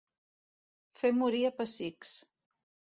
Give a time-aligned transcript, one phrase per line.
[1.03, 2.19] Fer morir a pessics.